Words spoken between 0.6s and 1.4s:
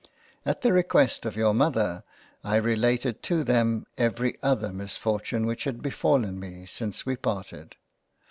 the request of